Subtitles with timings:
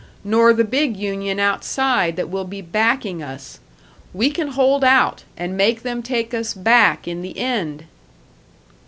[0.23, 3.59] Nor the big union outside, that will be backing us!
[4.15, 7.83] We can hold out, and make them take us back in the end!"